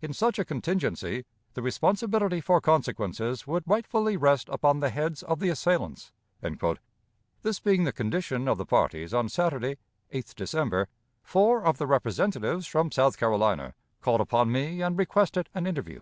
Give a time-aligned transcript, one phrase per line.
[0.00, 5.38] In such a contingency, the responsibility for consequences would rightfully rest upon the heads of
[5.38, 6.12] the assailants."
[7.42, 9.76] This being the condition of the parties on Saturday,
[10.14, 10.88] 8th December,
[11.22, 16.00] four of the representatives from South Carolina called upon me and requested an interview.